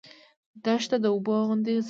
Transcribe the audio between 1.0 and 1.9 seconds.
د اوبو غوندې ځلېدله.